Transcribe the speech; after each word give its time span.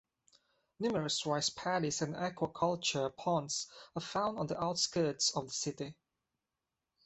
Numerous 0.79 1.23
rice 1.27 1.51
paddies 1.51 2.01
and 2.01 2.15
aquaculture 2.15 3.15
ponds 3.15 3.67
are 3.95 4.01
found 4.01 4.39
on 4.39 4.47
the 4.47 4.59
outskirts 4.59 5.29
of 5.35 5.45
the 5.49 5.53
city. 5.53 5.95